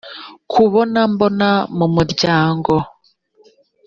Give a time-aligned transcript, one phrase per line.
[0.51, 2.73] kubona mbona mu muryango